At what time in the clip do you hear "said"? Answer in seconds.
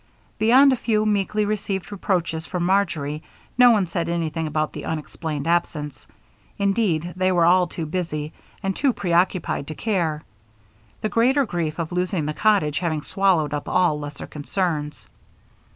3.85-4.09